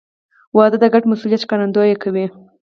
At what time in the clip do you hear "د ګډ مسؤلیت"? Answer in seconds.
0.83-1.41